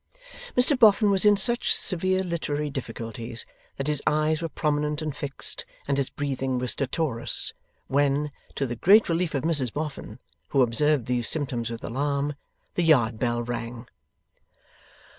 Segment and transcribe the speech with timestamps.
[0.57, 3.45] Mr Boffin was in such severe literary difficulties
[3.77, 7.53] that his eyes were prominent and fixed, and his breathing was stertorous,
[7.85, 10.17] when, to the great relief of Mrs Boffin,
[10.49, 12.33] who observed these symptoms with alarm,
[12.73, 13.87] the yard bell rang.